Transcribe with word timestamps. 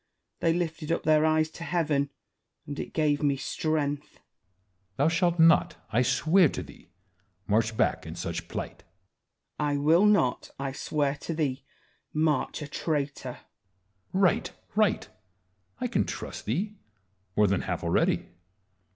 They 0.39 0.51
lifted 0.51 0.91
up 0.91 1.03
their 1.03 1.27
eyes 1.27 1.51
to 1.51 1.63
heaven, 1.63 2.09
and 2.65 2.79
it 2.79 2.91
gave 2.91 3.21
me 3.21 3.37
sti'ength. 3.37 4.01
Edward. 4.01 4.97
Thou 4.97 5.07
shalt 5.09 5.39
not, 5.39 5.75
I 5.91 6.01
swear 6.01 6.49
to 6.49 6.63
thee, 6.63 6.89
march 7.45 7.77
back 7.77 8.07
in 8.07 8.15
such 8.15 8.47
plight. 8.47 8.83
Wallace. 9.59 9.75
I 9.75 9.77
will 9.77 10.07
not, 10.07 10.49
I 10.57 10.71
swear 10.71 11.13
to 11.17 11.35
thee, 11.35 11.65
march 12.13 12.63
a 12.63 12.67
traitor. 12.67 13.41
Edward. 14.09 14.21
Right! 14.21 14.51
right! 14.75 15.07
I 15.79 15.85
can 15.85 16.05
trust 16.05 16.45
thee— 16.45 16.79
more 17.37 17.45
than 17.45 17.61
half 17.61 17.83
already. 17.83 18.25